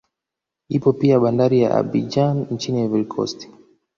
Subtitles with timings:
[0.69, 3.49] Ipo pia bandari ya Abidjan nchini Ivory Coast